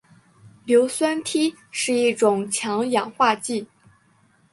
[0.65, 3.67] 硫酸锑是一种强氧化剂。